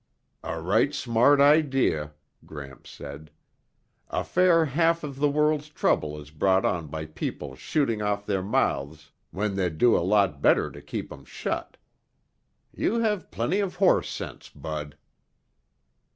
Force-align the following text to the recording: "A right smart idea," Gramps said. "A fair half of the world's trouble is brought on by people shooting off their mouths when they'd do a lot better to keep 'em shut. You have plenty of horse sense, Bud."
"A 0.43 0.59
right 0.59 0.95
smart 0.95 1.39
idea," 1.39 2.13
Gramps 2.43 2.89
said. 2.89 3.29
"A 4.09 4.23
fair 4.23 4.65
half 4.65 5.03
of 5.03 5.17
the 5.17 5.29
world's 5.29 5.69
trouble 5.69 6.19
is 6.19 6.31
brought 6.31 6.65
on 6.65 6.87
by 6.87 7.05
people 7.05 7.53
shooting 7.55 8.01
off 8.01 8.25
their 8.25 8.41
mouths 8.41 9.11
when 9.29 9.53
they'd 9.53 9.77
do 9.77 9.95
a 9.95 10.01
lot 10.01 10.41
better 10.41 10.71
to 10.71 10.81
keep 10.81 11.13
'em 11.13 11.23
shut. 11.23 11.77
You 12.73 12.97
have 13.01 13.29
plenty 13.29 13.59
of 13.59 13.75
horse 13.75 14.09
sense, 14.09 14.49
Bud." 14.49 14.97